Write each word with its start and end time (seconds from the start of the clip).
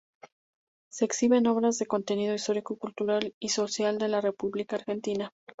Se 0.91 1.05
exhiben 1.05 1.45
obras 1.45 1.77
de 1.77 1.85
contenido 1.85 2.33
histórico, 2.33 2.75
cultural 2.75 3.35
y 3.39 3.49
social 3.49 3.99
de 3.99 4.07
la 4.07 4.19
República 4.19 4.75
Argentina. 4.77 5.31